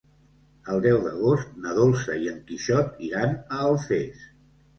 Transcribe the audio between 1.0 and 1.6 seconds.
d'agost